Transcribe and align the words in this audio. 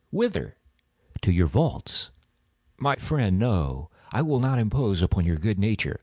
"Whither?" 0.09 0.55
"To 1.21 1.31
your 1.31 1.45
vaults." 1.45 2.09
"My 2.79 2.95
friend, 2.95 3.37
no; 3.37 3.91
I 4.11 4.23
will 4.23 4.39
not 4.39 4.57
impose 4.57 5.03
upon 5.03 5.25
your 5.25 5.37
good 5.37 5.59
nature. 5.59 5.99